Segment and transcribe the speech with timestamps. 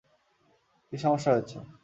[0.93, 1.57] কী সমস্যা হয়েছে?